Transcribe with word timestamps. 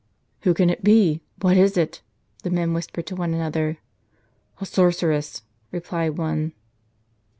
"Who 0.45 0.55
can 0.55 0.71
it 0.71 0.83
be? 0.83 1.21
What 1.41 1.57
is 1.57 1.77
it?" 1.77 2.01
the 2.41 2.49
men 2.49 2.73
whispered 2.73 3.05
to 3.05 3.15
one 3.15 3.35
another." 3.35 3.77
A 4.59 4.65
sorceress," 4.65 5.43
replied 5.71 6.17
one. 6.17 6.53